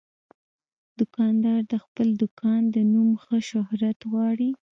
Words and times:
دوکاندار 0.99 1.61
د 1.71 1.73
خپل 1.83 2.07
دوکان 2.21 2.61
د 2.75 2.77
نوم 2.93 3.09
ښه 3.23 3.37
شهرت 3.49 3.99
غواړي. 4.11 4.49